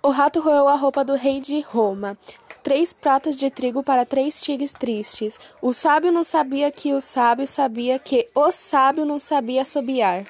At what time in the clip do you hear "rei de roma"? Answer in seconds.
1.14-2.16